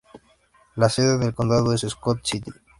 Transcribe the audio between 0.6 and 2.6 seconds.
La sede del condado es Scott City.